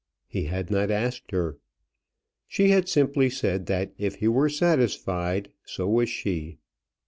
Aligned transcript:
He 0.25 0.45
had 0.45 0.71
not 0.71 0.89
asked 0.89 1.29
her. 1.29 1.59
She 2.47 2.69
had 2.69 2.89
simply 2.89 3.29
said 3.29 3.67
that 3.67 3.93
if 3.99 4.15
he 4.15 4.27
were 4.27 4.49
satisfied, 4.49 5.51
so 5.63 5.87
was 5.87 6.09
she. 6.09 6.57